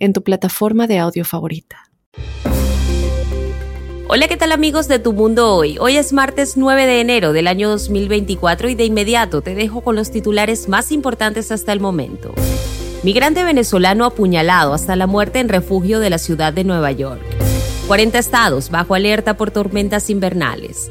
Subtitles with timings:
[0.00, 1.90] en tu plataforma de audio favorita.
[4.08, 5.78] Hola, ¿qué tal amigos de Tu Mundo Hoy?
[5.78, 9.94] Hoy es martes 9 de enero del año 2024 y de inmediato te dejo con
[9.94, 12.34] los titulares más importantes hasta el momento.
[13.04, 17.22] Migrante venezolano apuñalado hasta la muerte en refugio de la ciudad de Nueva York.
[17.86, 20.90] 40 estados bajo alerta por tormentas invernales.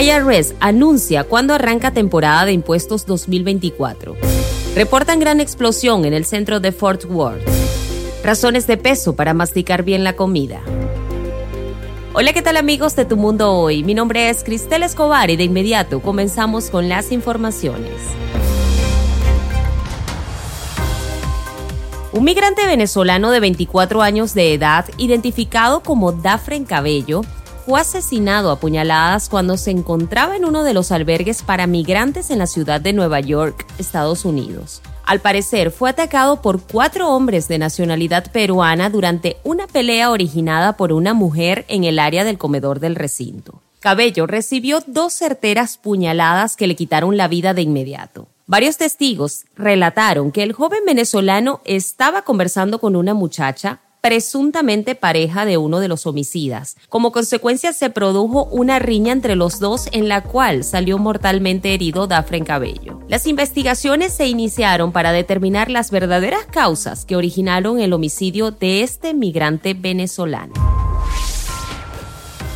[0.00, 4.16] IRS anuncia cuándo arranca temporada de impuestos 2024.
[4.76, 7.73] Reportan gran explosión en el centro de Fort Worth.
[8.24, 10.62] Razones de peso para masticar bien la comida.
[12.14, 13.84] Hola, ¿qué tal amigos de Tu Mundo Hoy?
[13.84, 17.92] Mi nombre es Cristel Escobar y de inmediato comenzamos con las informaciones.
[22.12, 27.20] Un migrante venezolano de 24 años de edad, identificado como Dafren Cabello,
[27.66, 32.38] fue asesinado a puñaladas cuando se encontraba en uno de los albergues para migrantes en
[32.38, 34.82] la ciudad de Nueva York, Estados Unidos.
[35.06, 40.92] Al parecer, fue atacado por cuatro hombres de nacionalidad peruana durante una pelea originada por
[40.92, 43.62] una mujer en el área del comedor del recinto.
[43.80, 48.28] Cabello recibió dos certeras puñaladas que le quitaron la vida de inmediato.
[48.46, 55.56] Varios testigos relataron que el joven venezolano estaba conversando con una muchacha presuntamente pareja de
[55.56, 56.76] uno de los homicidas.
[56.90, 62.06] Como consecuencia se produjo una riña entre los dos en la cual salió mortalmente herido
[62.06, 63.00] Dafren Cabello.
[63.08, 69.14] Las investigaciones se iniciaron para determinar las verdaderas causas que originaron el homicidio de este
[69.14, 70.52] migrante venezolano.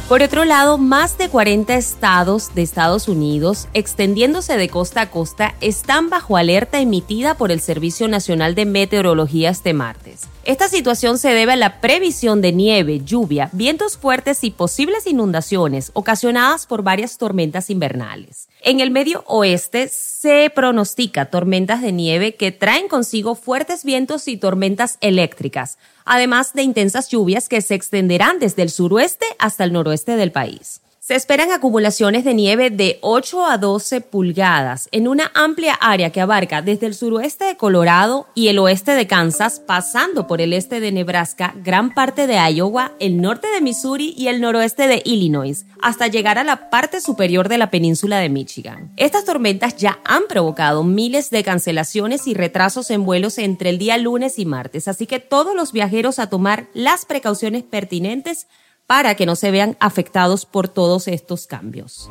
[0.07, 5.55] Por otro lado, más de 40 estados de Estados Unidos, extendiéndose de costa a costa,
[5.63, 10.29] están bajo alerta emitida por el Servicio Nacional de Meteorología este martes.
[10.45, 15.91] Esta situación se debe a la previsión de nieve, lluvia, vientos fuertes y posibles inundaciones
[15.93, 18.49] ocasionadas por varias tormentas invernales.
[18.63, 24.37] En el medio oeste se pronostica tormentas de nieve que traen consigo fuertes vientos y
[24.37, 30.17] tormentas eléctricas, además de intensas lluvias que se extenderán desde el suroeste hasta el noroeste
[30.17, 30.81] del país.
[31.09, 36.21] Se esperan acumulaciones de nieve de 8 a 12 pulgadas en una amplia área que
[36.21, 40.81] abarca desde el suroeste de Colorado y el oeste de Kansas, pasando por el este
[40.81, 45.65] de Nebraska, gran parte de Iowa, el norte de Missouri y el noroeste de Illinois,
[45.81, 48.93] hasta llegar a la parte superior de la península de Michigan.
[48.99, 53.97] Estas tormentas ya han provocado miles de cancelaciones y retrasos en vuelos entre el día
[53.97, 58.47] lunes y martes, así que todos los viajeros a tomar las precauciones pertinentes
[58.89, 62.09] para que no se vean afectados por todos estos cambios.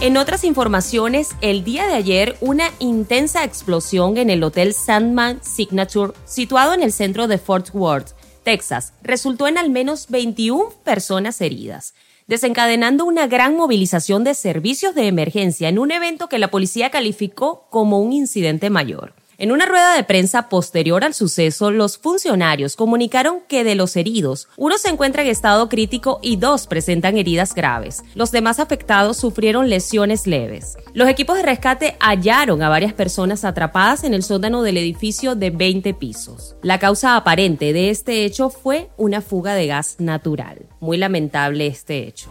[0.00, 6.12] En otras informaciones, el día de ayer una intensa explosión en el Hotel Sandman Signature,
[6.24, 8.12] situado en el centro de Fort Worth,
[8.44, 11.94] Texas, resultó en al menos 21 personas heridas,
[12.28, 17.66] desencadenando una gran movilización de servicios de emergencia en un evento que la policía calificó
[17.70, 19.17] como un incidente mayor.
[19.40, 24.48] En una rueda de prensa posterior al suceso, los funcionarios comunicaron que de los heridos,
[24.56, 28.02] uno se encuentra en estado crítico y dos presentan heridas graves.
[28.16, 30.76] Los demás afectados sufrieron lesiones leves.
[30.92, 35.50] Los equipos de rescate hallaron a varias personas atrapadas en el sótano del edificio de
[35.50, 36.56] 20 pisos.
[36.60, 40.66] La causa aparente de este hecho fue una fuga de gas natural.
[40.80, 42.28] Muy lamentable este hecho.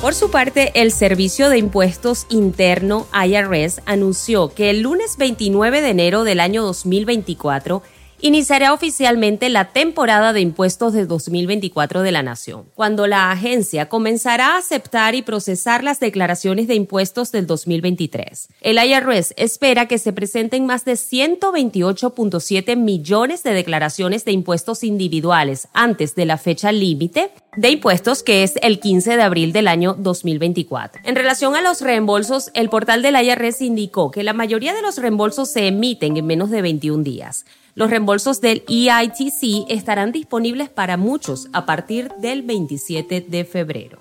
[0.00, 5.88] Por su parte, el Servicio de Impuestos Interno IRS anunció que el lunes 29 de
[5.88, 7.82] enero del año 2024
[8.20, 14.54] iniciará oficialmente la temporada de impuestos de 2024 de la Nación, cuando la agencia comenzará
[14.54, 18.48] a aceptar y procesar las declaraciones de impuestos del 2023.
[18.60, 25.68] El IRS espera que se presenten más de 128.7 millones de declaraciones de impuestos individuales
[25.72, 29.94] antes de la fecha límite de impuestos que es el 15 de abril del año
[29.94, 31.02] 2024.
[31.04, 34.98] En relación a los reembolsos, el portal del IRS indicó que la mayoría de los
[34.98, 37.46] reembolsos se emiten en menos de 21 días.
[37.76, 43.98] Los reembolsos del EITC estarán disponibles para muchos a partir del 27 de febrero.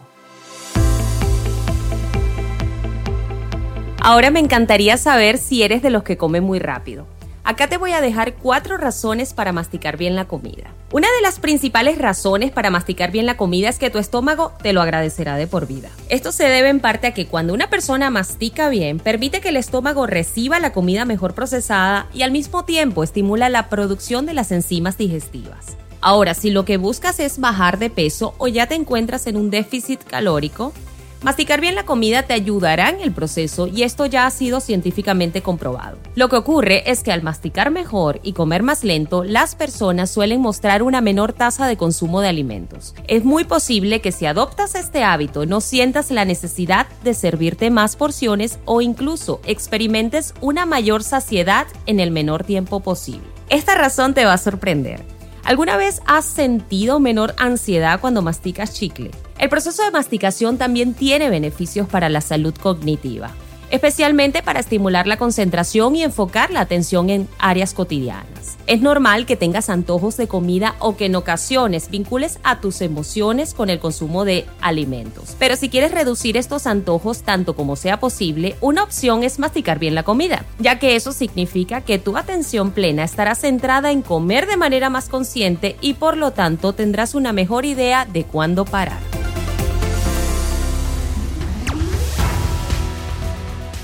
[3.99, 7.05] Ahora me encantaría saber si eres de los que comen muy rápido.
[7.45, 10.73] Acá te voy a dejar cuatro razones para masticar bien la comida.
[10.91, 14.73] Una de las principales razones para masticar bien la comida es que tu estómago te
[14.73, 15.89] lo agradecerá de por vida.
[16.09, 19.57] Esto se debe en parte a que cuando una persona mastica bien, permite que el
[19.57, 24.51] estómago reciba la comida mejor procesada y al mismo tiempo estimula la producción de las
[24.51, 25.77] enzimas digestivas.
[26.01, 29.51] Ahora, si lo que buscas es bajar de peso o ya te encuentras en un
[29.51, 30.73] déficit calórico,
[31.21, 35.41] Masticar bien la comida te ayudará en el proceso y esto ya ha sido científicamente
[35.41, 35.97] comprobado.
[36.15, 40.41] Lo que ocurre es que al masticar mejor y comer más lento, las personas suelen
[40.41, 42.93] mostrar una menor tasa de consumo de alimentos.
[43.07, 47.95] Es muy posible que si adoptas este hábito no sientas la necesidad de servirte más
[47.95, 53.27] porciones o incluso experimentes una mayor saciedad en el menor tiempo posible.
[53.49, 55.03] Esta razón te va a sorprender.
[55.43, 59.11] ¿Alguna vez has sentido menor ansiedad cuando masticas chicle?
[59.37, 63.31] El proceso de masticación también tiene beneficios para la salud cognitiva,
[63.69, 68.57] especialmente para estimular la concentración y enfocar la atención en áreas cotidianas.
[68.65, 73.53] Es normal que tengas antojos de comida o que en ocasiones vincules a tus emociones
[73.53, 75.35] con el consumo de alimentos.
[75.37, 79.95] Pero si quieres reducir estos antojos tanto como sea posible, una opción es masticar bien
[79.95, 84.57] la comida, ya que eso significa que tu atención plena estará centrada en comer de
[84.57, 89.14] manera más consciente y por lo tanto tendrás una mejor idea de cuándo parar.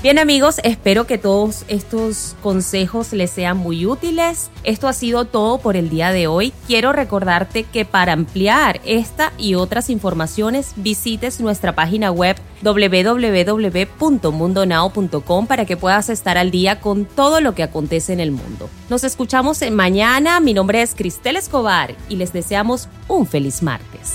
[0.02, 4.50] Bien amigos, espero que todos estos consejos les sean muy útiles.
[4.64, 6.52] Esto ha sido todo por el día de hoy.
[6.66, 15.66] Quiero recordarte que para ampliar esta y otras informaciones visites nuestra página web www.mundonow.com para
[15.66, 18.68] que puedas estar al día con todo lo que acontece en el mundo.
[18.90, 20.40] Nos escuchamos mañana.
[20.40, 24.14] Mi nombre es Cristel Escobar y les deseamos un feliz martes.